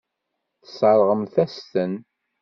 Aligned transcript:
Tesseṛɣemt-as-ten. 0.61 1.93